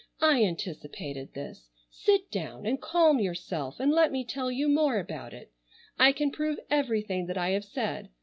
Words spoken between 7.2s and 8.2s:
that I have said.